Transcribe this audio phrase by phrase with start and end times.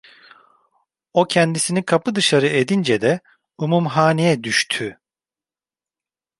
[1.13, 3.19] O kendisini kapı dışarı edince de
[3.57, 4.99] umumhaneye düştü.